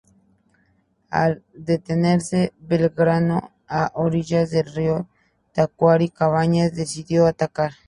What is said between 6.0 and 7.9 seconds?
Cabañas decidió atacar.